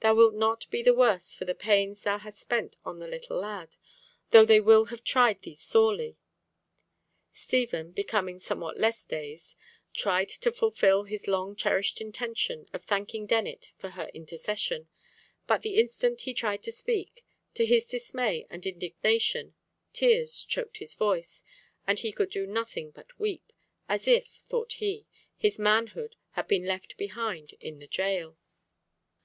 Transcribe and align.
Thou 0.00 0.12
wilt 0.12 0.34
not 0.34 0.68
be 0.72 0.82
the 0.82 0.92
worse 0.92 1.36
for 1.36 1.44
the 1.44 1.54
pains 1.54 2.02
thou 2.02 2.18
hast 2.18 2.40
spent 2.40 2.76
on 2.84 2.98
the 2.98 3.06
little 3.06 3.38
lad, 3.38 3.76
though 4.30 4.44
they 4.44 4.56
have 4.60 5.04
tried 5.04 5.40
thee 5.42 5.54
sorely." 5.54 6.16
Stephen, 7.30 7.92
becoming 7.92 8.40
somewhat 8.40 8.76
less 8.76 9.04
dazed, 9.04 9.54
tried 9.94 10.28
to 10.30 10.50
fulfil 10.50 11.04
his 11.04 11.28
long 11.28 11.54
cherished 11.54 12.00
intention 12.00 12.66
of 12.72 12.82
thanking 12.82 13.24
Dennet 13.24 13.70
for 13.78 13.90
her 13.90 14.10
intercession, 14.12 14.88
but 15.46 15.62
the 15.62 15.76
instant 15.76 16.22
he 16.22 16.34
tried 16.34 16.64
to 16.64 16.72
speak, 16.72 17.24
to 17.54 17.64
his 17.64 17.86
dismay 17.86 18.48
and 18.50 18.66
indignation, 18.66 19.54
tears 19.92 20.44
choked 20.44 20.78
his 20.78 20.94
voice, 20.94 21.44
and 21.86 22.00
he 22.00 22.10
could 22.10 22.30
do 22.30 22.48
nothing 22.48 22.90
but 22.90 23.16
weep, 23.20 23.52
as 23.88 24.08
if, 24.08 24.26
thought 24.44 24.72
he, 24.72 25.06
his 25.36 25.56
manhood 25.56 26.16
had 26.30 26.48
been 26.48 26.66
left 26.66 26.96
behind 26.96 27.52
in 27.60 27.78
the 27.78 27.86
jail. 27.86 28.36